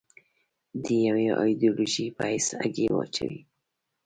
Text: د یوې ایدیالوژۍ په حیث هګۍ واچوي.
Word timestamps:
د 0.83 0.85
یوې 1.05 1.27
ایدیالوژۍ 1.43 2.07
په 2.15 2.23
حیث 2.29 2.47
هګۍ 2.61 2.87
واچوي. 2.91 3.41